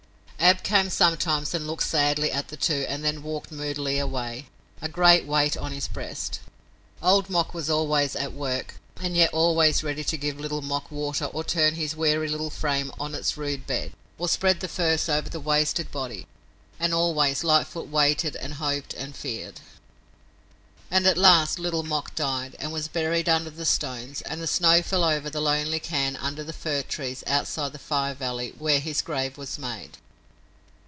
[0.43, 4.47] Ab came sometimes and looked sadly at the two and then walked moodily away,
[4.81, 6.39] a great weight on his breast.
[7.01, 11.25] Old Mok was always at work, and yet always ready to give Little Mok water
[11.25, 15.29] or turn his weary little frame on its rude bed, or spread the furs over
[15.29, 16.25] the wasted body,
[16.79, 19.61] and always Lightfoot waited and hoped and feared.
[20.89, 24.81] And at last Little Mok died, and was buried under the stones, and the snow
[24.81, 29.03] fell over the lonely cairn under the fir trees outside the Fire Valley where his
[29.03, 29.97] grave was made.